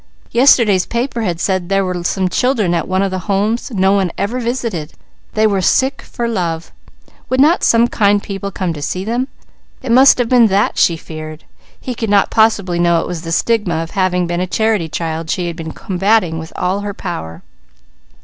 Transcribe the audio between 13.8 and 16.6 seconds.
having been a charity child she had been combating with